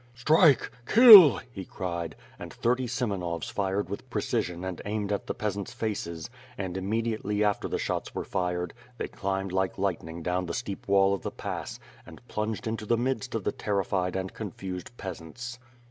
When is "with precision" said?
3.87-4.65